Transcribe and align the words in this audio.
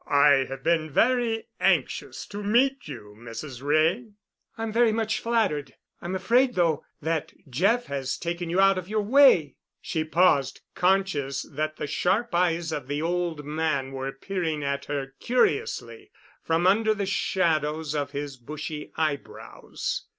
"I 0.07 0.45
have 0.49 0.63
been 0.63 0.89
very 0.89 1.47
anxious 1.59 2.25
to 2.29 2.41
meet 2.43 2.87
you, 2.87 3.15
Mrs. 3.19 3.61
Wray." 3.61 4.07
"I'm 4.57 4.71
very 4.73 4.91
much 4.91 5.19
flattered. 5.19 5.75
I'm 6.01 6.15
afraid, 6.15 6.55
though, 6.55 6.83
that 7.03 7.31
Jeff 7.47 7.85
has 7.85 8.17
taken 8.17 8.49
you 8.49 8.59
out 8.59 8.79
of 8.79 8.87
your 8.89 9.03
way." 9.03 9.57
She 9.79 10.03
paused, 10.03 10.61
conscious 10.73 11.43
that 11.43 11.75
the 11.75 11.85
sharp 11.85 12.33
eyes 12.33 12.71
of 12.71 12.87
the 12.87 13.03
old 13.03 13.45
man 13.45 13.91
were 13.91 14.11
peering 14.11 14.63
at 14.63 14.85
her 14.85 15.13
curiously 15.19 16.09
from 16.41 16.65
under 16.65 16.95
the 16.95 17.05
shadows 17.05 17.93
of 17.93 18.09
his 18.09 18.37
bushy 18.37 18.91
eyebrows. 18.97 20.07